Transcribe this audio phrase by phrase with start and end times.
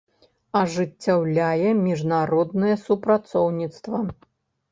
[0.59, 4.01] Ажыццяўляе мiжнароднае супрацоўнiцтва.